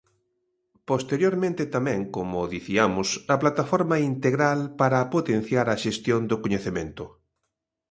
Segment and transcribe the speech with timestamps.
[0.89, 7.03] Posteriormente tamén, como diciamos, a Plataforma integral para potenciar a xestión do coñecemento.